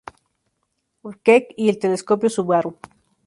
Keck 1.25 1.53
y 1.55 1.69
el 1.69 1.77
Telescopio 1.77 2.27
Subaru. 2.31 2.75